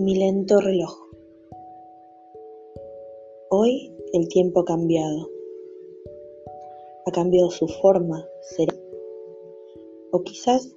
Mi 0.00 0.14
lento 0.14 0.62
reloj. 0.62 0.96
Hoy 3.50 3.92
el 4.14 4.28
tiempo 4.28 4.60
ha 4.60 4.64
cambiado. 4.64 5.28
Ha 7.04 7.10
cambiado 7.10 7.50
su 7.50 7.68
forma, 7.68 8.26
será. 8.40 8.74
O 10.12 10.22
quizás 10.22 10.74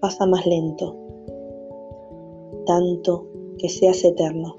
pasa 0.00 0.26
más 0.26 0.44
lento, 0.46 0.96
tanto 2.66 3.28
que 3.58 3.68
se 3.68 3.88
hace 3.88 4.08
eterno. 4.08 4.56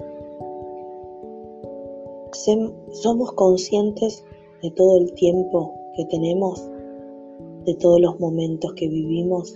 Somos 2.92 3.32
conscientes 3.32 4.24
de 4.62 4.70
todo 4.70 4.96
el 4.96 5.12
tiempo 5.12 5.74
que 5.94 6.06
tenemos, 6.06 6.66
de 7.66 7.74
todos 7.74 8.00
los 8.00 8.18
momentos 8.18 8.72
que 8.72 8.88
vivimos. 8.88 9.54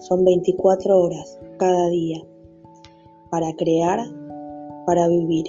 Son 0.00 0.22
24 0.22 1.00
horas 1.00 1.40
cada 1.56 1.88
día 1.88 2.22
para 3.30 3.52
crear, 3.54 4.00
para 4.86 5.08
vivir. 5.08 5.46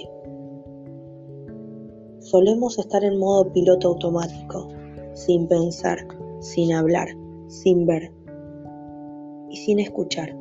Solemos 2.18 2.78
estar 2.78 3.04
en 3.04 3.18
modo 3.18 3.52
piloto 3.52 3.88
automático, 3.88 4.68
sin 5.14 5.46
pensar, 5.46 5.98
sin 6.40 6.72
hablar, 6.72 7.08
sin 7.46 7.86
ver 7.86 8.12
y 9.48 9.56
sin 9.56 9.80
escuchar. 9.80 10.36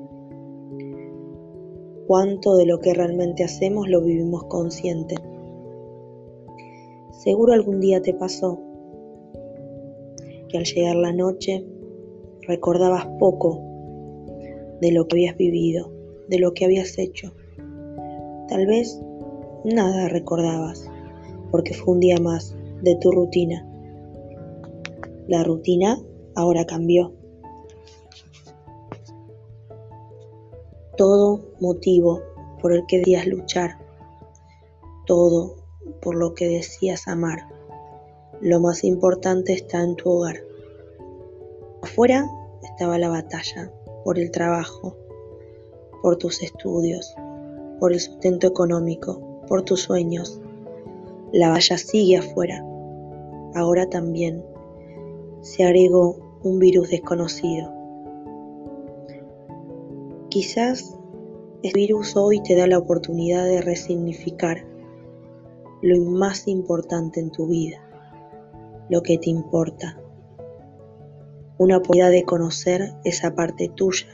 ¿Cuánto 2.07 2.55
de 2.55 2.65
lo 2.65 2.79
que 2.79 2.93
realmente 2.93 3.43
hacemos 3.43 3.87
lo 3.89 4.01
vivimos 4.01 4.45
consciente? 4.45 5.15
Seguro 7.11 7.53
algún 7.53 7.79
día 7.79 8.01
te 8.01 8.13
pasó 8.13 8.59
que 10.49 10.57
al 10.57 10.63
llegar 10.63 10.95
la 10.95 11.13
noche 11.13 11.65
recordabas 12.41 13.05
poco 13.19 13.61
de 14.81 14.91
lo 14.91 15.07
que 15.07 15.15
habías 15.15 15.37
vivido 15.37 15.96
de 16.27 16.39
lo 16.39 16.53
que 16.53 16.65
habías 16.65 16.97
hecho. 16.97 17.33
Tal 18.47 18.65
vez 18.65 18.99
nada 19.63 20.07
recordabas, 20.09 20.89
porque 21.51 21.73
fue 21.73 21.95
un 21.95 21.99
día 21.99 22.17
más 22.17 22.55
de 22.81 22.95
tu 22.95 23.11
rutina. 23.11 23.65
La 25.27 25.43
rutina 25.43 25.99
ahora 26.35 26.65
cambió. 26.65 27.13
Todo 30.95 31.41
motivo 31.59 32.21
por 32.61 32.73
el 32.73 32.85
que 32.87 32.99
decías 32.99 33.27
luchar, 33.27 33.77
todo 35.05 35.55
por 36.01 36.15
lo 36.15 36.33
que 36.33 36.47
decías 36.47 37.07
amar. 37.07 37.47
Lo 38.41 38.59
más 38.59 38.83
importante 38.83 39.53
está 39.53 39.81
en 39.81 39.95
tu 39.95 40.09
hogar. 40.09 40.37
Afuera 41.81 42.27
estaba 42.63 42.97
la 42.97 43.09
batalla 43.09 43.71
por 44.03 44.17
el 44.17 44.31
trabajo, 44.31 44.95
por 46.01 46.17
tus 46.17 46.41
estudios, 46.41 47.15
por 47.79 47.93
el 47.93 47.99
sustento 47.99 48.47
económico, 48.47 49.43
por 49.47 49.63
tus 49.63 49.81
sueños. 49.81 50.41
La 51.31 51.49
valla 51.49 51.77
sigue 51.77 52.17
afuera. 52.17 52.63
Ahora 53.55 53.89
también 53.89 54.43
se 55.41 55.63
agregó 55.63 56.39
un 56.43 56.59
virus 56.59 56.89
desconocido. 56.89 57.73
Quizás 60.29 60.97
este 61.63 61.79
virus 61.79 62.15
hoy 62.15 62.41
te 62.43 62.55
da 62.55 62.67
la 62.67 62.77
oportunidad 62.77 63.45
de 63.45 63.61
resignificar 63.61 64.65
lo 65.81 65.97
más 66.03 66.47
importante 66.47 67.19
en 67.19 67.31
tu 67.31 67.47
vida, 67.47 67.81
lo 68.89 69.01
que 69.01 69.17
te 69.17 69.29
importa. 69.29 69.99
Una 71.57 71.77
oportunidad 71.77 72.11
de 72.11 72.23
conocer 72.23 72.93
esa 73.03 73.33
parte 73.35 73.69
tuya 73.69 74.07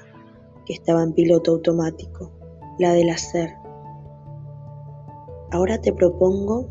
que 0.66 0.74
estaba 0.74 1.04
en 1.04 1.14
piloto 1.14 1.52
automático, 1.52 2.32
la 2.80 2.94
del 2.94 3.10
hacer. 3.10 3.54
Ahora 5.52 5.80
te 5.80 5.94
propongo 5.94 6.68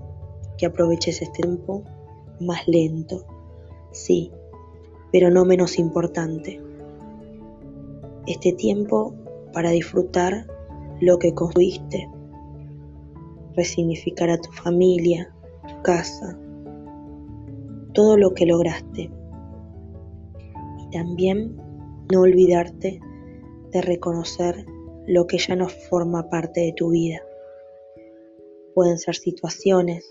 que 0.58 0.66
aproveches 0.66 1.22
este 1.22 1.42
tiempo 1.42 1.82
más 2.40 2.66
lento, 2.66 3.24
sí, 3.92 4.32
pero 5.12 5.30
no 5.30 5.44
menos 5.44 5.78
importante. 5.78 6.60
Este 8.26 8.52
tiempo 8.52 9.14
para 9.52 9.70
disfrutar 9.70 10.46
lo 11.00 11.18
que 11.18 11.34
construiste, 11.34 12.08
resignificar 13.54 14.30
a 14.30 14.38
tu 14.38 14.50
familia, 14.52 15.32
tu 15.68 15.82
casa, 15.82 16.38
todo 17.92 18.16
lo 18.16 18.32
que 18.34 18.46
lograste. 18.46 19.10
Y 20.78 20.90
también 20.90 21.56
no 22.10 22.22
olvidarte 22.22 23.00
de 23.72 23.80
reconocer 23.80 24.66
lo 25.06 25.26
que 25.26 25.38
ya 25.38 25.56
no 25.56 25.68
forma 25.68 26.28
parte 26.28 26.60
de 26.60 26.72
tu 26.72 26.90
vida. 26.90 27.22
Pueden 28.74 28.98
ser 28.98 29.16
situaciones, 29.16 30.04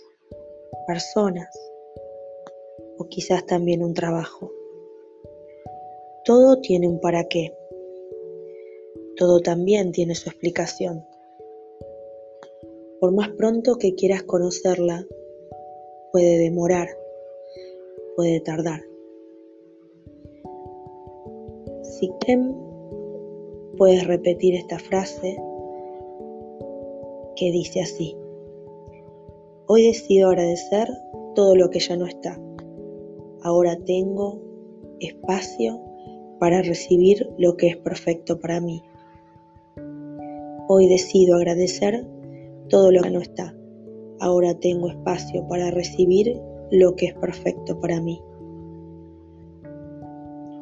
personas 0.87 1.49
o 2.97 3.07
quizás 3.07 3.45
también 3.45 3.83
un 3.83 3.93
trabajo. 3.93 4.51
Todo 6.25 6.59
tiene 6.59 6.87
un 6.87 6.99
para 6.99 7.23
qué. 7.25 7.55
Todo 9.15 9.39
también 9.39 9.91
tiene 9.91 10.15
su 10.15 10.29
explicación. 10.29 11.05
Por 12.99 13.11
más 13.13 13.29
pronto 13.29 13.77
que 13.77 13.95
quieras 13.95 14.23
conocerla, 14.23 15.05
puede 16.11 16.37
demorar, 16.37 16.89
puede 18.15 18.39
tardar. 18.41 18.81
Si 21.83 22.11
puedes 23.81 24.05
repetir 24.05 24.53
esta 24.53 24.77
frase 24.77 25.41
que 27.35 27.51
dice 27.51 27.81
así. 27.81 28.15
Hoy 29.65 29.87
decido 29.87 30.29
agradecer 30.29 30.87
todo 31.33 31.55
lo 31.55 31.71
que 31.71 31.79
ya 31.79 31.97
no 31.97 32.05
está. 32.05 32.39
Ahora 33.41 33.75
tengo 33.77 34.39
espacio 34.99 35.81
para 36.39 36.61
recibir 36.61 37.27
lo 37.39 37.57
que 37.57 37.69
es 37.69 37.77
perfecto 37.77 38.39
para 38.39 38.61
mí. 38.61 38.83
Hoy 40.67 40.87
decido 40.87 41.37
agradecer 41.37 42.05
todo 42.69 42.91
lo 42.91 43.01
que 43.01 43.09
no 43.09 43.19
está. 43.19 43.55
Ahora 44.19 44.53
tengo 44.59 44.91
espacio 44.91 45.47
para 45.47 45.71
recibir 45.71 46.39
lo 46.69 46.95
que 46.95 47.07
es 47.07 47.13
perfecto 47.15 47.79
para 47.79 47.99
mí. 47.99 48.21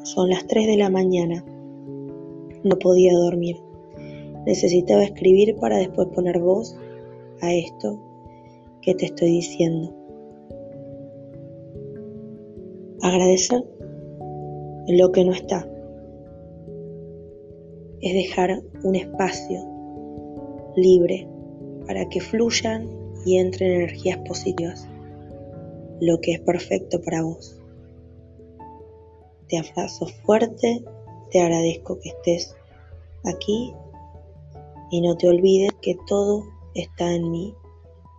Son 0.06 0.30
las 0.30 0.48
3 0.48 0.68
de 0.68 0.78
la 0.78 0.90
mañana 0.90 1.44
no 2.64 2.78
podía 2.78 3.14
dormir. 3.14 3.58
Necesitaba 4.46 5.04
escribir 5.04 5.56
para 5.58 5.78
después 5.78 6.08
poner 6.10 6.40
voz 6.40 6.76
a 7.42 7.54
esto 7.54 8.00
que 8.82 8.96
te 8.96 9.06
estoy 9.06 9.30
diciendo. 9.32 9.94
Agradecer 13.02 13.64
lo 14.88 15.12
que 15.12 15.24
no 15.24 15.34
está. 15.34 15.68
Es 18.02 18.14
dejar 18.14 18.62
un 18.84 18.96
espacio 18.96 19.62
libre 20.76 21.28
para 21.86 22.08
que 22.10 22.22
fluyan 22.22 22.88
y 23.26 23.38
entren 23.38 23.72
energías 23.72 24.18
positivas, 24.20 24.88
lo 26.00 26.20
que 26.22 26.34
es 26.34 26.40
perfecto 26.40 27.02
para 27.02 27.24
vos. 27.24 27.60
Te 29.48 29.58
abrazo 29.58 30.06
fuerte 30.26 30.84
te 31.32 31.42
agradezco 31.42 32.00
que 32.00 32.10
estés 32.10 32.56
aquí 33.26 33.74
y 34.92 35.02
no 35.02 35.16
te 35.18 35.28
olvides 35.28 35.72
que 35.82 35.96
todo 36.08 36.46
está 36.74 37.14
en 37.14 37.30
mí 37.30 37.54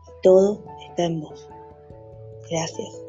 y 0.07 0.23
todo 0.23 0.65
está 0.89 1.05
en 1.05 1.21
vos. 1.21 1.49
Gracias. 2.49 3.03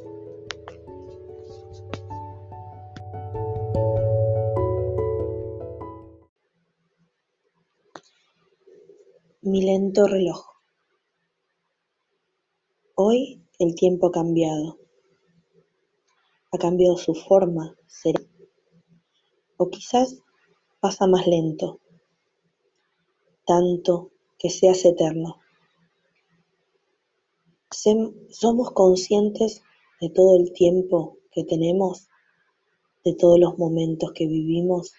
Mi 9.43 9.63
lento 9.63 10.07
reloj. 10.07 10.45
Hoy 12.95 13.43
el 13.57 13.73
tiempo 13.75 14.07
ha 14.07 14.11
cambiado. 14.11 14.77
Ha 16.51 16.57
cambiado 16.57 16.97
su 16.97 17.15
forma, 17.15 17.75
será 17.87 18.21
o 19.61 19.69
quizás 19.69 20.17
pasa 20.79 21.05
más 21.05 21.27
lento, 21.27 21.79
tanto 23.45 24.09
que 24.39 24.49
se 24.49 24.69
hace 24.69 24.89
eterno. 24.89 25.39
Somos 28.29 28.71
conscientes 28.71 29.61
de 30.01 30.09
todo 30.09 30.35
el 30.37 30.51
tiempo 30.51 31.19
que 31.31 31.43
tenemos, 31.43 32.07
de 33.05 33.13
todos 33.13 33.39
los 33.39 33.59
momentos 33.59 34.13
que 34.13 34.25
vivimos. 34.25 34.93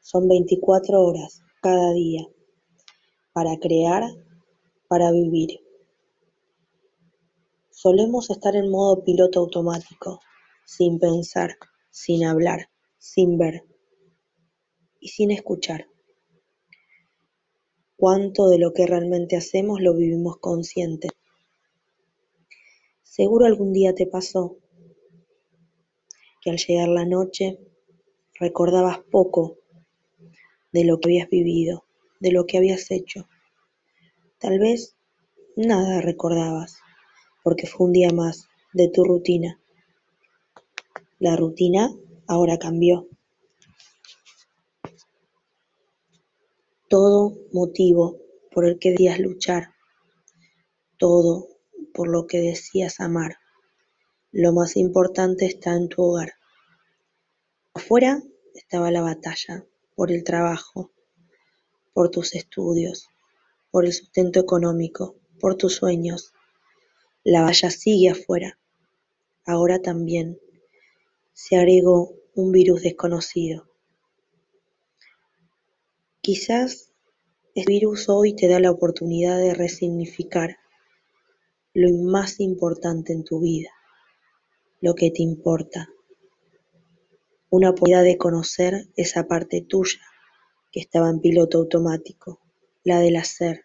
Son 0.00 0.28
24 0.28 1.02
horas 1.02 1.42
cada 1.60 1.92
día 1.92 2.28
para 3.32 3.58
crear, 3.58 4.04
para 4.86 5.10
vivir. 5.10 5.58
Solemos 7.70 8.30
estar 8.30 8.54
en 8.54 8.70
modo 8.70 9.02
piloto 9.02 9.40
automático, 9.40 10.20
sin 10.64 11.00
pensar, 11.00 11.56
sin 11.90 12.24
hablar 12.24 12.68
sin 13.04 13.36
ver 13.36 13.64
y 14.98 15.08
sin 15.08 15.30
escuchar. 15.30 15.86
cuánto 17.96 18.48
de 18.48 18.58
lo 18.58 18.72
que 18.72 18.86
realmente 18.86 19.36
hacemos 19.36 19.80
lo 19.80 19.94
vivimos 19.94 20.38
consciente. 20.38 21.08
Seguro 23.02 23.46
algún 23.46 23.72
día 23.72 23.94
te 23.94 24.06
pasó 24.06 24.56
que 26.40 26.50
al 26.50 26.56
llegar 26.56 26.88
la 26.88 27.04
noche 27.04 27.58
recordabas 28.40 28.98
poco 29.10 29.58
de 30.72 30.84
lo 30.84 30.98
que 30.98 31.08
habías 31.08 31.28
vivido, 31.28 31.84
de 32.20 32.32
lo 32.32 32.46
que 32.46 32.56
habías 32.58 32.90
hecho. 32.90 33.28
Tal 34.38 34.58
vez 34.58 34.96
nada 35.56 36.00
recordabas, 36.00 36.78
porque 37.42 37.66
fue 37.66 37.86
un 37.86 37.92
día 37.92 38.10
más 38.10 38.48
de 38.72 38.88
tu 38.88 39.04
rutina. 39.04 39.60
La 41.18 41.36
rutina 41.36 41.94
ahora 42.26 42.58
cambió. 42.58 43.08
Todo 46.88 47.36
motivo 47.52 48.18
por 48.52 48.66
el 48.66 48.78
que 48.78 48.90
debías 48.90 49.18
luchar, 49.18 49.74
todo 50.98 51.48
por 51.92 52.08
lo 52.08 52.26
que 52.26 52.40
decías 52.40 53.00
amar. 53.00 53.38
Lo 54.32 54.52
más 54.52 54.76
importante 54.76 55.46
está 55.46 55.74
en 55.74 55.88
tu 55.88 56.02
hogar. 56.02 56.34
Afuera 57.72 58.22
estaba 58.54 58.90
la 58.90 59.00
batalla, 59.00 59.64
por 59.94 60.10
el 60.10 60.24
trabajo, 60.24 60.92
por 61.92 62.10
tus 62.10 62.34
estudios, 62.34 63.08
por 63.70 63.84
el 63.84 63.92
sustento 63.92 64.40
económico, 64.40 65.16
por 65.40 65.56
tus 65.56 65.76
sueños. 65.76 66.32
La 67.22 67.42
batalla 67.42 67.70
sigue 67.70 68.10
afuera. 68.10 68.58
Ahora 69.46 69.80
también 69.80 70.38
se 71.34 71.56
agregó 71.56 72.14
un 72.34 72.52
virus 72.52 72.82
desconocido. 72.82 73.68
Quizás 76.20 76.92
este 77.54 77.70
virus 77.70 78.08
hoy 78.08 78.34
te 78.34 78.48
da 78.48 78.58
la 78.58 78.70
oportunidad 78.70 79.38
de 79.38 79.52
resignificar 79.52 80.56
lo 81.72 81.88
más 82.04 82.40
importante 82.40 83.12
en 83.12 83.24
tu 83.24 83.40
vida, 83.40 83.70
lo 84.80 84.94
que 84.94 85.10
te 85.10 85.22
importa. 85.22 85.88
Una 87.50 87.70
oportunidad 87.70 88.04
de 88.04 88.16
conocer 88.16 88.88
esa 88.96 89.26
parte 89.28 89.60
tuya 89.60 90.00
que 90.72 90.80
estaba 90.80 91.10
en 91.10 91.20
piloto 91.20 91.58
automático, 91.58 92.40
la 92.84 93.00
del 93.00 93.16
hacer. 93.16 93.64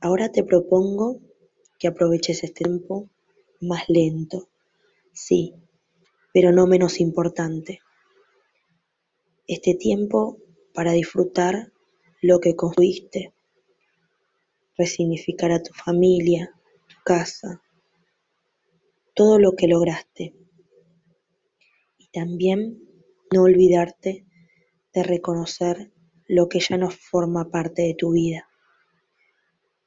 Ahora 0.00 0.30
te 0.30 0.44
propongo 0.44 1.20
que 1.78 1.88
aproveches 1.88 2.44
este 2.44 2.64
tiempo 2.64 3.08
más 3.60 3.88
lento, 3.88 4.48
sí, 5.12 5.54
pero 6.32 6.52
no 6.52 6.66
menos 6.66 7.00
importante. 7.00 7.80
Este 9.46 9.74
tiempo 9.74 10.38
para 10.74 10.92
disfrutar 10.92 11.72
lo 12.20 12.40
que 12.40 12.54
construiste, 12.54 13.32
resignificar 14.76 15.52
a 15.52 15.62
tu 15.62 15.72
familia, 15.72 16.54
tu 16.86 16.96
casa, 17.04 17.62
todo 19.14 19.38
lo 19.38 19.52
que 19.52 19.66
lograste. 19.66 20.34
Y 21.98 22.08
también 22.08 22.78
no 23.32 23.42
olvidarte 23.42 24.24
de 24.92 25.02
reconocer 25.02 25.92
lo 26.26 26.48
que 26.48 26.60
ya 26.60 26.76
no 26.76 26.90
forma 26.90 27.50
parte 27.50 27.82
de 27.82 27.94
tu 27.94 28.12
vida. 28.12 28.48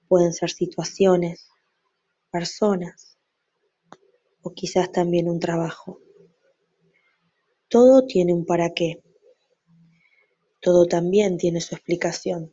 Pueden 0.08 0.34
ser 0.34 0.50
situaciones, 0.50 1.48
personas 2.32 3.18
o 4.42 4.54
quizás 4.54 4.92
también 4.92 5.30
un 5.30 5.40
trabajo. 5.40 6.00
Todo 7.72 8.06
tiene 8.06 8.34
un 8.34 8.46
para 8.46 8.74
qué. 8.74 9.02
Todo 10.60 10.88
también 10.88 11.38
tiene 11.38 11.62
su 11.62 11.74
explicación. 11.74 12.52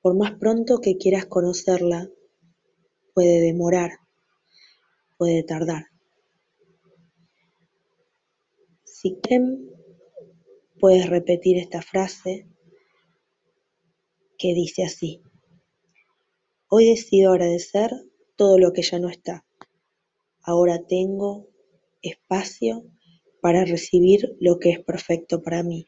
Por 0.00 0.16
más 0.16 0.32
pronto 0.38 0.80
que 0.80 0.96
quieras 0.96 1.26
conocerla, 1.26 2.08
puede 3.12 3.42
demorar, 3.42 3.98
puede 5.18 5.42
tardar. 5.42 5.88
Si 8.84 9.16
quieren, 9.16 9.72
puedes 10.80 11.06
repetir 11.10 11.58
esta 11.58 11.82
frase 11.82 12.46
que 14.38 14.54
dice 14.54 14.84
así. 14.84 15.20
Hoy 16.68 16.86
decido 16.88 17.32
agradecer 17.32 17.90
todo 18.36 18.58
lo 18.58 18.72
que 18.72 18.80
ya 18.80 18.98
no 18.98 19.10
está. 19.10 19.44
Ahora 20.40 20.86
tengo 20.86 21.46
espacio 22.00 22.86
para 23.48 23.64
recibir 23.64 24.36
lo 24.40 24.58
que 24.58 24.72
es 24.72 24.80
perfecto 24.80 25.40
para 25.40 25.62
mí. 25.62 25.86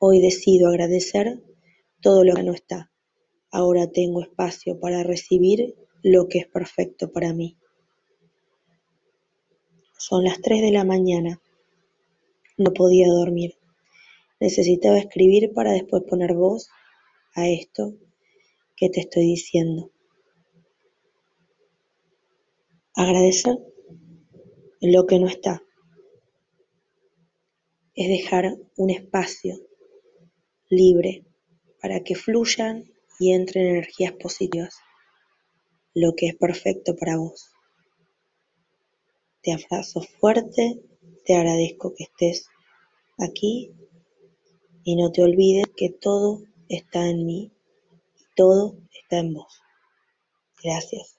Hoy 0.00 0.20
decido 0.20 0.66
agradecer 0.66 1.40
todo 2.00 2.24
lo 2.24 2.34
que 2.34 2.42
no 2.42 2.52
está. 2.52 2.90
Ahora 3.52 3.86
tengo 3.86 4.20
espacio 4.20 4.80
para 4.80 5.04
recibir 5.04 5.76
lo 6.02 6.26
que 6.26 6.38
es 6.38 6.48
perfecto 6.48 7.12
para 7.12 7.32
mí. 7.32 7.56
Son 9.96 10.24
las 10.24 10.40
3 10.40 10.62
de 10.62 10.72
la 10.72 10.82
mañana. 10.82 11.40
No 12.56 12.72
podía 12.72 13.06
dormir. 13.06 13.54
Necesitaba 14.40 14.98
escribir 14.98 15.52
para 15.54 15.70
después 15.70 16.02
poner 16.02 16.34
voz 16.34 16.70
a 17.36 17.46
esto 17.48 17.94
que 18.74 18.90
te 18.90 18.98
estoy 19.02 19.26
diciendo. 19.26 19.92
Agradecer 22.96 23.58
lo 24.80 25.06
que 25.06 25.20
no 25.20 25.28
está 25.28 25.62
es 27.98 28.08
dejar 28.08 28.56
un 28.76 28.90
espacio 28.90 29.58
libre 30.68 31.24
para 31.82 32.04
que 32.04 32.14
fluyan 32.14 32.84
y 33.18 33.32
entren 33.32 33.66
energías 33.66 34.12
positivas, 34.12 34.76
lo 35.94 36.14
que 36.14 36.28
es 36.28 36.36
perfecto 36.36 36.94
para 36.94 37.16
vos. 37.16 37.50
Te 39.42 39.52
abrazo 39.52 40.00
fuerte, 40.20 40.80
te 41.24 41.34
agradezco 41.34 41.92
que 41.96 42.04
estés 42.04 42.46
aquí 43.18 43.72
y 44.84 44.94
no 44.94 45.10
te 45.10 45.24
olvides 45.24 45.66
que 45.76 45.90
todo 45.90 46.44
está 46.68 47.08
en 47.08 47.26
mí 47.26 47.50
y 48.16 48.24
todo 48.36 48.78
está 48.92 49.18
en 49.18 49.34
vos. 49.34 49.60
Gracias. 50.62 51.17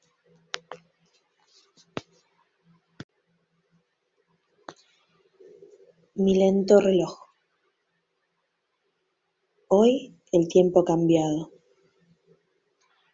Mi 6.22 6.36
lento 6.36 6.82
reloj. 6.82 7.18
Hoy 9.70 10.20
el 10.34 10.50
tiempo 10.50 10.82
ha 10.82 10.84
cambiado. 10.84 11.54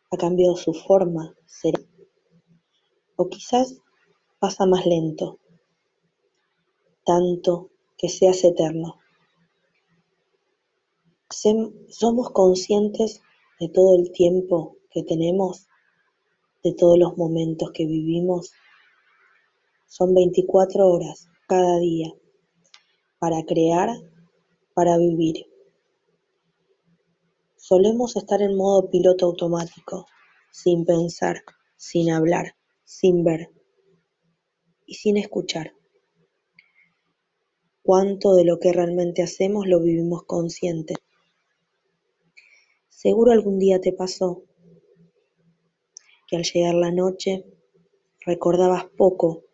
Ha 0.10 0.18
cambiado 0.18 0.56
su 0.56 0.74
forma, 0.74 1.36
será. 1.46 1.80
O 3.16 3.30
quizás 3.30 3.80
pasa 4.40 4.66
más 4.66 4.88
lento, 4.88 5.38
tanto 7.06 7.70
que 7.96 8.10
se 8.10 8.28
hace 8.28 8.48
eterno. 8.48 8.96
Somos 11.30 12.32
conscientes 12.32 13.22
de 13.60 13.70
todo 13.70 14.00
el 14.00 14.12
tiempo 14.14 14.78
que 14.90 15.04
tenemos, 15.04 15.68
de 16.64 16.74
todos 16.74 16.98
los 16.98 17.16
momentos 17.18 17.70
que 17.72 17.86
vivimos. 17.86 18.52
Son 19.86 20.16
24 20.16 20.88
horas 20.88 21.28
cada 21.48 21.78
día 21.78 22.12
para 23.26 23.44
crear, 23.44 23.90
para 24.76 25.00
vivir. 25.00 25.48
Solemos 27.56 28.16
estar 28.16 28.40
en 28.44 28.56
modo 28.56 28.92
piloto 28.92 29.26
automático, 29.26 30.06
sin 30.52 30.86
pensar, 30.86 31.38
sin 31.76 32.12
hablar, 32.12 32.56
sin 32.84 33.24
ver 33.24 33.50
y 34.86 34.94
sin 34.94 35.18
escuchar. 35.18 35.74
Cuánto 37.82 38.36
de 38.36 38.46
lo 38.46 38.60
que 38.60 38.72
realmente 38.72 39.24
hacemos 39.24 39.66
lo 39.66 39.82
vivimos 39.82 40.22
consciente. 40.26 40.94
Seguro 42.90 43.32
algún 43.32 43.58
día 43.58 43.82
te 43.82 43.92
pasó 43.92 44.44
que 46.28 46.36
al 46.36 46.44
llegar 46.44 46.76
la 46.76 46.92
noche 46.92 47.44
recordabas 48.24 48.86
poco 48.86 49.46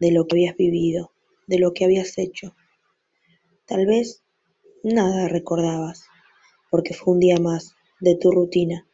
de 0.00 0.10
lo 0.10 0.26
que 0.26 0.34
habías 0.34 0.56
vivido, 0.56 1.12
de 1.46 1.58
lo 1.58 1.72
que 1.72 1.84
habías 1.84 2.18
hecho. 2.18 2.54
Tal 3.66 3.86
vez 3.86 4.22
nada 4.82 5.28
recordabas, 5.28 6.04
porque 6.70 6.94
fue 6.94 7.14
un 7.14 7.20
día 7.20 7.38
más 7.38 7.74
de 8.00 8.16
tu 8.16 8.30
rutina. 8.30 8.86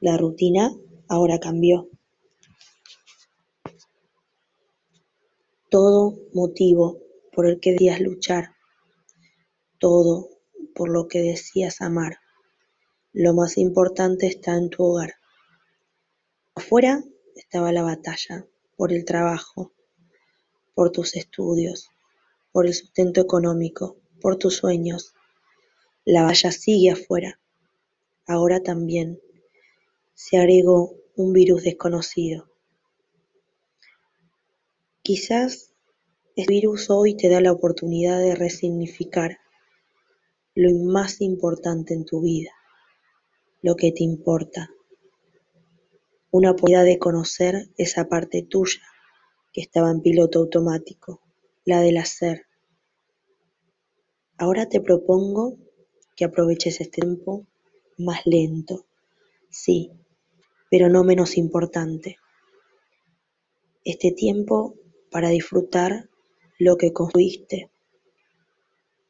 La 0.00 0.16
rutina 0.16 0.72
ahora 1.08 1.38
cambió. 1.38 1.88
Todo 5.68 6.18
motivo 6.32 6.98
por 7.32 7.46
el 7.46 7.60
que 7.60 7.72
debías 7.72 8.00
luchar, 8.00 8.54
todo 9.78 10.28
por 10.74 10.88
lo 10.88 11.08
que 11.08 11.20
decías 11.20 11.80
amar. 11.80 12.18
Lo 13.12 13.34
más 13.34 13.58
importante 13.58 14.26
está 14.26 14.56
en 14.56 14.70
tu 14.70 14.84
hogar. 14.84 15.14
Afuera 16.54 17.02
estaba 17.36 17.72
la 17.72 17.82
batalla, 17.82 18.46
por 18.76 18.92
el 18.92 19.04
trabajo, 19.04 19.72
por 20.80 20.92
tus 20.92 21.14
estudios, 21.14 21.90
por 22.52 22.66
el 22.66 22.72
sustento 22.72 23.20
económico, 23.20 23.98
por 24.18 24.38
tus 24.38 24.56
sueños. 24.56 25.12
La 26.06 26.22
valla 26.22 26.50
sigue 26.52 26.90
afuera. 26.92 27.38
Ahora 28.26 28.62
también 28.62 29.20
se 30.14 30.38
agregó 30.38 30.94
un 31.16 31.34
virus 31.34 31.64
desconocido. 31.64 32.48
Quizás 35.02 35.74
este 36.34 36.50
virus 36.50 36.88
hoy 36.88 37.14
te 37.14 37.28
da 37.28 37.42
la 37.42 37.52
oportunidad 37.52 38.18
de 38.18 38.34
resignificar 38.34 39.36
lo 40.54 40.70
más 40.90 41.20
importante 41.20 41.92
en 41.92 42.06
tu 42.06 42.22
vida, 42.22 42.52
lo 43.60 43.76
que 43.76 43.92
te 43.92 44.02
importa. 44.02 44.70
Una 46.30 46.52
oportunidad 46.52 46.86
de 46.86 46.98
conocer 46.98 47.68
esa 47.76 48.08
parte 48.08 48.42
tuya 48.48 48.80
que 49.52 49.60
estaba 49.60 49.90
en 49.90 50.00
piloto 50.00 50.40
automático, 50.40 51.20
la 51.64 51.80
del 51.80 51.96
hacer. 51.96 52.46
Ahora 54.36 54.68
te 54.68 54.80
propongo 54.80 55.58
que 56.16 56.24
aproveches 56.24 56.80
este 56.80 57.00
tiempo 57.00 57.46
más 57.98 58.20
lento, 58.26 58.86
sí, 59.50 59.90
pero 60.70 60.88
no 60.88 61.04
menos 61.04 61.36
importante. 61.36 62.18
Este 63.84 64.12
tiempo 64.12 64.74
para 65.10 65.30
disfrutar 65.30 66.08
lo 66.58 66.76
que 66.76 66.92
construiste, 66.92 67.70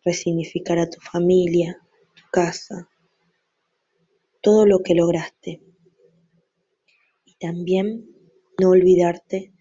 resignificar 0.05 0.79
a 0.79 0.89
tu 0.89 1.01
familia, 1.01 1.81
tu 2.15 2.23
casa, 2.33 2.89
todo 4.41 4.67
lo 4.67 4.81
que 4.81 4.95
lograste. 4.95 5.61
Y 7.25 7.35
también 7.35 8.09
no 8.59 8.71
olvidarte 8.71 9.53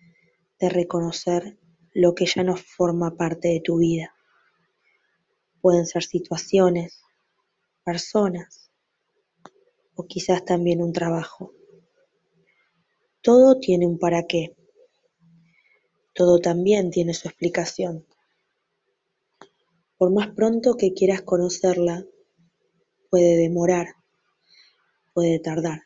de 0.59 0.69
reconocer 0.69 1.57
lo 1.93 2.15
que 2.15 2.25
ya 2.25 2.43
no 2.43 2.55
forma 2.55 3.15
parte 3.15 3.47
de 3.49 3.61
tu 3.61 3.77
vida. 3.77 4.13
Pueden 5.61 5.85
ser 5.85 6.03
situaciones, 6.03 7.01
personas 7.83 8.69
o 9.95 10.05
quizás 10.05 10.45
también 10.45 10.81
un 10.81 10.93
trabajo. 10.93 11.53
Todo 13.21 13.59
tiene 13.59 13.85
un 13.85 13.99
para 13.99 14.27
qué. 14.27 14.55
Todo 16.13 16.39
también 16.39 16.89
tiene 16.89 17.13
su 17.13 17.27
explicación. 17.27 18.05
Por 19.97 20.11
más 20.11 20.29
pronto 20.29 20.77
que 20.77 20.93
quieras 20.93 21.21
conocerla, 21.23 22.05
puede 23.09 23.35
demorar, 23.35 23.87
puede 25.13 25.39
tardar. 25.39 25.81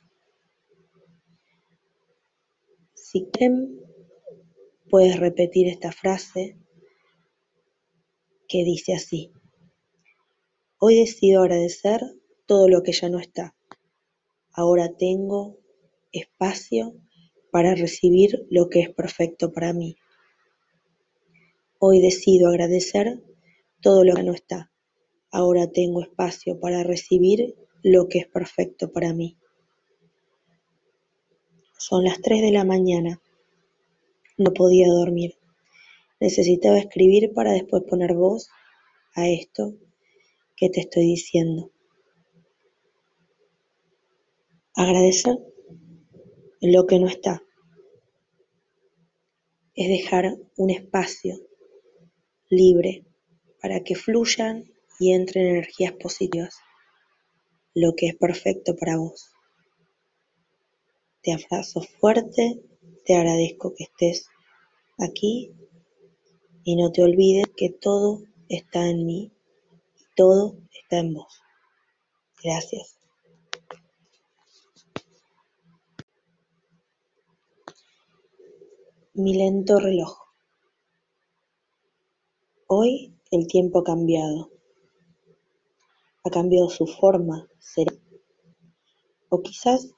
Si 2.93 3.25
quieren, 3.31 3.82
puedes 4.93 5.19
repetir 5.19 5.67
esta 5.69 5.91
frase 5.91 6.55
que 8.47 8.63
dice 8.63 8.93
así. 8.93 9.31
Hoy 10.77 10.99
decido 10.99 11.41
agradecer 11.41 11.99
todo 12.45 12.69
lo 12.69 12.83
que 12.83 12.91
ya 12.91 13.09
no 13.09 13.17
está. 13.17 13.55
Ahora 14.51 14.95
tengo 14.95 15.57
espacio 16.11 16.93
para 17.51 17.73
recibir 17.73 18.45
lo 18.51 18.69
que 18.69 18.81
es 18.81 18.91
perfecto 18.91 19.51
para 19.51 19.73
mí. 19.73 19.95
Hoy 21.79 21.99
decido 21.99 22.49
agradecer 22.49 23.19
todo 23.81 24.03
lo 24.03 24.13
que 24.13 24.21
no 24.21 24.33
está. 24.33 24.71
Ahora 25.31 25.71
tengo 25.71 26.03
espacio 26.03 26.59
para 26.59 26.83
recibir 26.83 27.55
lo 27.81 28.07
que 28.09 28.19
es 28.19 28.27
perfecto 28.27 28.91
para 28.91 29.11
mí. 29.11 29.39
Son 31.79 32.03
las 32.03 32.21
tres 32.21 32.43
de 32.43 32.51
la 32.51 32.63
mañana 32.63 33.22
no 34.37 34.53
podía 34.53 34.87
dormir. 34.87 35.37
Necesitaba 36.19 36.79
escribir 36.79 37.33
para 37.33 37.51
después 37.51 37.83
poner 37.83 38.13
voz 38.13 38.49
a 39.15 39.27
esto 39.27 39.75
que 40.55 40.69
te 40.69 40.81
estoy 40.81 41.03
diciendo. 41.03 41.71
Agradecer 44.75 45.37
lo 46.61 46.87
que 46.87 46.99
no 46.99 47.07
está. 47.07 47.43
Es 49.75 49.87
dejar 49.87 50.37
un 50.57 50.69
espacio 50.69 51.39
libre 52.49 53.05
para 53.61 53.83
que 53.83 53.95
fluyan 53.95 54.71
y 54.99 55.13
entren 55.13 55.47
energías 55.47 55.93
positivas, 55.93 56.55
lo 57.73 57.93
que 57.95 58.07
es 58.07 58.15
perfecto 58.15 58.75
para 58.75 58.97
vos. 58.97 59.31
Te 61.21 61.33
abrazo 61.33 61.81
fuerte 61.81 62.61
te 63.05 63.15
agradezco 63.15 63.73
que 63.75 63.83
estés 63.83 64.27
aquí 64.97 65.51
y 66.63 66.75
no 66.75 66.91
te 66.91 67.03
olvides 67.03 67.47
que 67.55 67.69
todo 67.69 68.23
está 68.47 68.87
en 68.87 69.05
mí 69.05 69.31
y 69.97 70.03
todo 70.15 70.57
está 70.71 70.99
en 70.99 71.13
vos. 71.13 71.41
Gracias. 72.41 72.97
Mi 79.13 79.35
lento 79.35 79.79
reloj. 79.79 80.17
Hoy 82.67 83.13
el 83.31 83.47
tiempo 83.47 83.79
ha 83.79 83.83
cambiado. 83.83 84.49
Ha 86.23 86.29
cambiado 86.29 86.69
su 86.69 86.87
forma. 86.87 87.47
O 89.29 89.41
quizás 89.41 89.89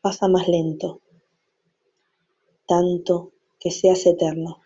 pasa 0.00 0.28
más 0.28 0.48
lento 0.48 1.01
tanto 2.66 3.32
que 3.58 3.70
seas 3.70 4.06
eterno. 4.06 4.60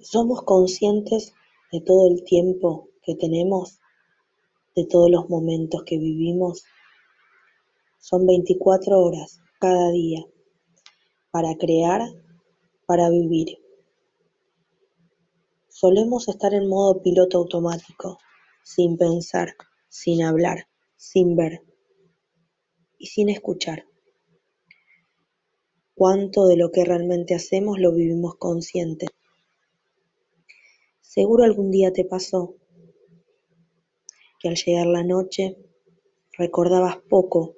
Somos 0.00 0.42
conscientes 0.42 1.34
de 1.72 1.80
todo 1.80 2.08
el 2.08 2.22
tiempo 2.24 2.88
que 3.02 3.14
tenemos, 3.14 3.80
de 4.76 4.86
todos 4.86 5.10
los 5.10 5.28
momentos 5.28 5.82
que 5.84 5.98
vivimos. 5.98 6.64
Son 7.98 8.26
24 8.26 9.00
horas 9.00 9.40
cada 9.58 9.90
día 9.90 10.24
para 11.30 11.56
crear, 11.56 12.02
para 12.86 13.10
vivir. 13.10 13.58
Solemos 15.68 16.28
estar 16.28 16.54
en 16.54 16.68
modo 16.68 17.02
piloto 17.02 17.38
automático, 17.38 18.18
sin 18.62 18.96
pensar, 18.96 19.54
sin 19.88 20.22
hablar, 20.22 20.68
sin 20.96 21.36
ver 21.36 21.62
y 22.98 23.06
sin 23.06 23.28
escuchar 23.28 23.91
cuánto 26.02 26.48
de 26.48 26.56
lo 26.56 26.72
que 26.72 26.84
realmente 26.84 27.32
hacemos 27.32 27.78
lo 27.78 27.92
vivimos 27.92 28.34
consciente. 28.34 29.06
Seguro 31.00 31.44
algún 31.44 31.70
día 31.70 31.92
te 31.92 32.04
pasó 32.04 32.56
que 34.40 34.48
al 34.48 34.56
llegar 34.56 34.88
la 34.88 35.04
noche 35.04 35.56
recordabas 36.36 36.96
poco 37.08 37.54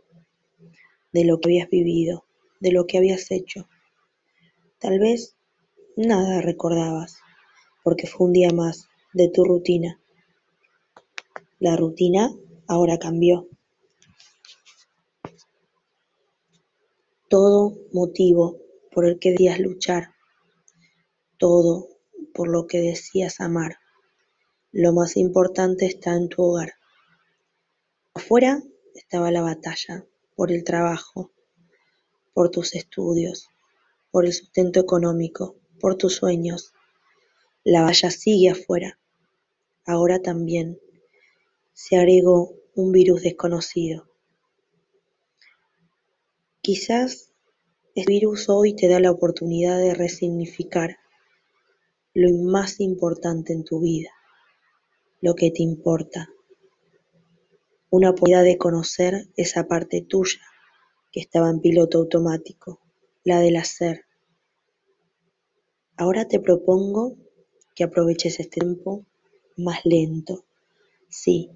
de 1.10 1.24
lo 1.24 1.40
que 1.40 1.48
habías 1.48 1.70
vivido, 1.70 2.26
de 2.60 2.72
lo 2.72 2.86
que 2.86 2.98
habías 2.98 3.30
hecho. 3.30 3.66
Tal 4.78 4.98
vez 4.98 5.38
nada 5.96 6.42
recordabas, 6.42 7.16
porque 7.82 8.06
fue 8.06 8.26
un 8.26 8.34
día 8.34 8.50
más 8.50 8.90
de 9.14 9.30
tu 9.30 9.42
rutina. 9.44 9.98
La 11.60 11.76
rutina 11.76 12.30
ahora 12.68 12.98
cambió. 12.98 13.48
Todo 17.34 17.76
motivo 17.92 18.60
por 18.92 19.06
el 19.06 19.18
que 19.18 19.32
debías 19.32 19.58
luchar, 19.58 20.14
todo 21.36 21.88
por 22.32 22.46
lo 22.46 22.68
que 22.68 22.78
decías 22.78 23.40
amar. 23.40 23.78
Lo 24.70 24.92
más 24.92 25.16
importante 25.16 25.84
está 25.86 26.14
en 26.14 26.28
tu 26.28 26.44
hogar. 26.44 26.74
Afuera 28.14 28.62
estaba 28.94 29.32
la 29.32 29.42
batalla 29.42 30.06
por 30.36 30.52
el 30.52 30.62
trabajo, 30.62 31.32
por 32.34 32.52
tus 32.52 32.76
estudios, 32.76 33.48
por 34.12 34.26
el 34.26 34.32
sustento 34.32 34.78
económico, 34.78 35.56
por 35.80 35.96
tus 35.96 36.14
sueños. 36.14 36.72
La 37.64 37.82
valla 37.82 38.12
sigue 38.12 38.50
afuera. 38.50 39.00
Ahora 39.84 40.22
también 40.22 40.78
se 41.72 41.96
agregó 41.96 42.54
un 42.76 42.92
virus 42.92 43.24
desconocido. 43.24 44.13
Quizás 46.64 47.30
este 47.94 48.10
virus 48.10 48.48
hoy 48.48 48.74
te 48.74 48.88
da 48.88 48.98
la 48.98 49.10
oportunidad 49.10 49.78
de 49.78 49.92
resignificar 49.92 50.96
lo 52.14 52.30
más 52.42 52.80
importante 52.80 53.52
en 53.52 53.64
tu 53.64 53.80
vida, 53.80 54.08
lo 55.20 55.34
que 55.34 55.50
te 55.50 55.62
importa. 55.62 56.30
Una 57.90 58.08
oportunidad 58.08 58.44
de 58.44 58.56
conocer 58.56 59.28
esa 59.36 59.68
parte 59.68 60.00
tuya 60.00 60.40
que 61.12 61.20
estaba 61.20 61.50
en 61.50 61.60
piloto 61.60 61.98
automático, 61.98 62.80
la 63.24 63.40
del 63.40 63.56
hacer. 63.56 64.06
Ahora 65.98 66.28
te 66.28 66.40
propongo 66.40 67.18
que 67.74 67.84
aproveches 67.84 68.40
este 68.40 68.60
tiempo 68.60 69.04
más 69.58 69.84
lento, 69.84 70.46
sí, 71.10 71.50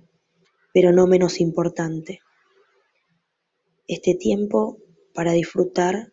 pero 0.74 0.92
no 0.92 1.06
menos 1.06 1.40
importante. 1.40 2.20
Este 3.86 4.14
tiempo 4.14 4.76
para 5.18 5.32
disfrutar 5.32 6.12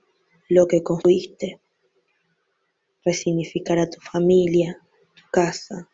lo 0.50 0.66
que 0.66 0.82
construiste, 0.82 1.62
resignificar 3.04 3.78
a 3.78 3.88
tu 3.88 4.02
familia, 4.02 4.82
tu 5.14 5.22
casa, 5.32 5.88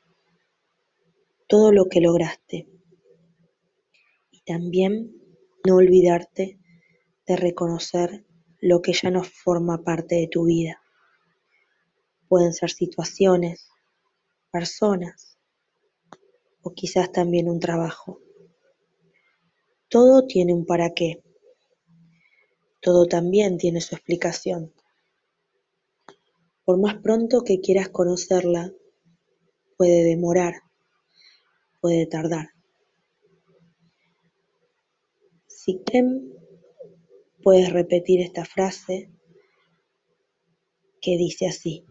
todo 1.46 1.74
lo 1.74 1.90
que 1.90 2.00
lograste 2.00 2.70
y 4.32 4.40
también 4.44 5.12
no 5.68 5.76
olvidarte 5.76 6.58
de 7.28 7.36
reconocer 7.36 8.26
lo 8.62 8.82
que 8.82 8.94
ya 8.94 9.12
no 9.12 9.26
forma 9.26 9.84
parte 9.84 10.16
de 10.16 10.30
tu 10.30 10.46
vida. 10.46 10.82
Pueden 12.30 12.54
ser 12.54 12.70
situaciones, 12.70 13.68
personas 14.54 15.38
o 16.62 16.74
quizás 16.74 17.12
también 17.12 17.50
un 17.50 17.60
trabajo. 17.60 18.22
Todo 19.90 20.26
tiene 20.28 20.54
un 20.54 20.66
para 20.66 20.94
qué. 20.94 21.22
Todo 22.82 23.06
también 23.06 23.58
tiene 23.58 23.80
su 23.80 23.96
explicación. 23.96 24.74
Por 26.66 26.80
más 26.80 26.96
pronto 27.02 27.44
que 27.44 27.62
quieras 27.62 27.90
conocerla, 27.90 28.74
puede 29.78 30.04
demorar, 30.04 30.56
puede 31.80 32.08
tardar. 32.08 32.50
Si 35.48 35.80
puedes 37.44 37.72
repetir 37.72 38.22
esta 38.22 38.46
frase 38.46 39.12
que 41.02 41.18
dice 41.18 41.48
así. 41.48 41.86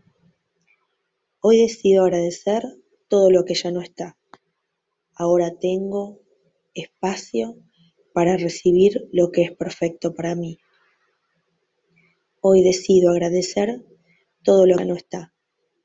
Hoy 1.40 1.62
decido 1.62 2.04
agradecer 2.04 2.62
todo 3.09 3.30
lo 3.30 3.44
que 3.44 3.54
ya 3.54 3.70
no 3.70 3.80
está. 3.80 4.16
Ahora 5.14 5.56
tengo 5.59 6.20
espacio 6.75 7.56
para 8.12 8.37
recibir 8.37 9.09
lo 9.12 9.30
que 9.30 9.42
es 9.42 9.52
perfecto 9.52 10.14
para 10.14 10.35
mí. 10.35 10.59
Hoy 12.42 12.62
decido 12.62 13.11
agradecer 13.11 13.85
todo 14.42 14.64
lo 14.64 14.78
que 14.78 14.87
no 14.87 14.94
está. 14.94 15.35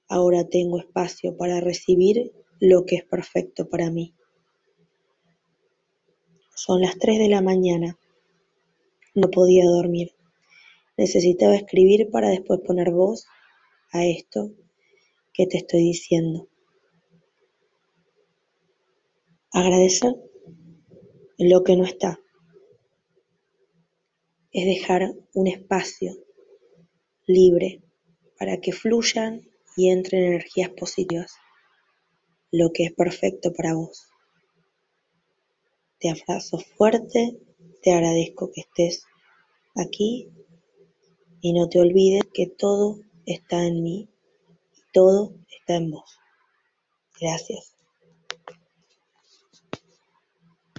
Ahora 0.08 0.48
tengo 0.48 0.80
espacio 0.80 1.36
para 1.36 1.60
recibir 1.60 2.32
lo 2.62 2.86
que 2.86 2.96
es 2.96 3.04
perfecto 3.04 3.68
para 3.68 3.92
mí. 3.92 4.16
Son 6.56 6.80
las 6.80 6.98
tres 6.98 7.20
de 7.20 7.28
la 7.28 7.42
mañana. 7.42 8.00
No 9.16 9.30
podía 9.30 9.66
dormir. 9.66 10.14
Necesitaba 10.96 11.58
escribir 11.58 12.10
para 12.10 12.30
después 12.30 12.62
poner 12.62 12.92
voz 12.92 13.26
a 13.92 14.06
esto 14.06 14.54
que 15.34 15.48
te 15.48 15.58
estoy 15.58 15.82
diciendo. 15.82 16.48
Agradecer 19.52 20.16
lo 21.38 21.64
que 21.66 21.76
no 21.76 21.84
está. 21.84 22.22
Es 24.54 24.66
dejar 24.66 25.16
un 25.34 25.48
espacio 25.48 26.25
libre 27.28 27.82
para 28.38 28.60
que 28.60 28.72
fluyan 28.72 29.42
y 29.78 29.90
entren 29.90 30.24
energías 30.24 30.70
positivas, 30.70 31.34
lo 32.52 32.72
que 32.72 32.86
es 32.86 32.94
perfecto 32.94 33.54
para 33.54 33.74
vos. 33.74 34.08
Te 36.00 36.10
abrazo 36.10 36.60
fuerte, 36.60 37.38
te 37.82 37.94
agradezco 37.94 38.52
que 38.52 38.62
estés 38.62 39.06
aquí 39.76 40.30
y 41.42 41.54
no 41.54 41.70
te 41.70 41.80
olvides 41.80 42.24
que 42.34 42.48
todo 42.48 43.00
está 43.26 43.66
en 43.66 43.84
mí 43.84 44.10
y 44.76 44.82
todo 44.94 45.34
está 45.50 45.76
en 45.76 45.92
vos. 45.92 46.18
Gracias. 47.20 47.75